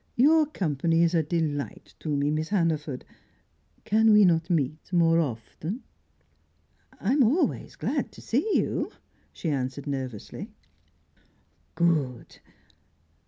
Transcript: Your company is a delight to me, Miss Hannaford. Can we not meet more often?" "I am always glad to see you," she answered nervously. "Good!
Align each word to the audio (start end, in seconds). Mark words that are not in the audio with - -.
Your 0.15 0.47
company 0.47 1.03
is 1.03 1.13
a 1.13 1.21
delight 1.21 1.93
to 1.99 2.09
me, 2.09 2.31
Miss 2.31 2.49
Hannaford. 2.49 3.05
Can 3.85 4.11
we 4.11 4.25
not 4.25 4.49
meet 4.49 4.91
more 4.91 5.19
often?" 5.19 5.83
"I 6.99 7.13
am 7.13 7.21
always 7.21 7.75
glad 7.75 8.11
to 8.13 8.19
see 8.21 8.57
you," 8.57 8.91
she 9.31 9.49
answered 9.51 9.85
nervously. 9.85 10.49
"Good! 11.75 12.39